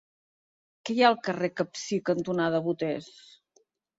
[0.87, 3.13] Què hi ha al carrer Capcir cantonada Boters?